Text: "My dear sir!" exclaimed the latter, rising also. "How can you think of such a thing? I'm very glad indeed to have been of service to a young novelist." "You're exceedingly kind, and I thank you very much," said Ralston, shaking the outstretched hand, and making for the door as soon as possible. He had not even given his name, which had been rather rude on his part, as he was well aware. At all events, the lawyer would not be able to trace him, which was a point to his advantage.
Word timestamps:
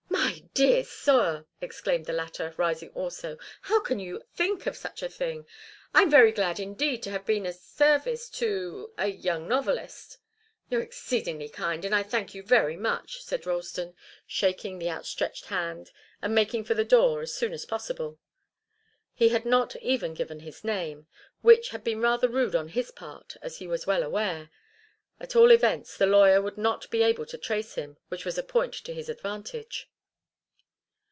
"My 0.09 0.65
dear 0.67 0.83
sir!" 0.83 1.45
exclaimed 1.61 2.05
the 2.05 2.13
latter, 2.13 2.53
rising 2.57 2.89
also. 2.89 3.37
"How 3.63 3.79
can 3.79 3.99
you 3.99 4.21
think 4.35 4.65
of 4.67 4.75
such 4.75 5.01
a 5.01 5.07
thing? 5.09 5.47
I'm 5.93 6.11
very 6.11 6.33
glad 6.33 6.59
indeed 6.59 7.01
to 7.03 7.09
have 7.09 7.25
been 7.25 7.45
of 7.45 7.55
service 7.55 8.29
to 8.31 8.93
a 8.97 9.07
young 9.07 9.47
novelist." 9.47 10.17
"You're 10.69 10.81
exceedingly 10.81 11.47
kind, 11.47 11.85
and 11.85 11.95
I 11.95 12.03
thank 12.03 12.35
you 12.35 12.43
very 12.43 12.75
much," 12.75 13.23
said 13.23 13.45
Ralston, 13.45 13.95
shaking 14.27 14.77
the 14.77 14.89
outstretched 14.91 15.45
hand, 15.45 15.89
and 16.21 16.35
making 16.35 16.65
for 16.65 16.73
the 16.73 16.83
door 16.85 17.21
as 17.21 17.33
soon 17.33 17.53
as 17.53 17.65
possible. 17.65 18.19
He 19.13 19.29
had 19.29 19.45
not 19.45 19.77
even 19.77 20.13
given 20.13 20.41
his 20.41 20.65
name, 20.65 21.07
which 21.41 21.69
had 21.69 21.83
been 21.83 22.01
rather 22.01 22.27
rude 22.27 22.55
on 22.55 22.67
his 22.69 22.91
part, 22.91 23.37
as 23.41 23.57
he 23.59 23.67
was 23.67 23.87
well 23.87 24.03
aware. 24.03 24.51
At 25.19 25.35
all 25.35 25.49
events, 25.49 25.95
the 25.97 26.07
lawyer 26.07 26.41
would 26.41 26.57
not 26.57 26.89
be 26.91 27.03
able 27.03 27.25
to 27.27 27.37
trace 27.37 27.75
him, 27.75 27.97
which 28.09 28.25
was 28.25 28.37
a 28.37 28.43
point 28.43 28.73
to 28.73 28.93
his 28.93 29.07
advantage. 29.09 29.87